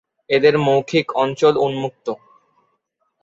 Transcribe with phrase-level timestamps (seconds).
[0.29, 2.07] এদের মৌখিক অঞ্চল উন্মুক্ত।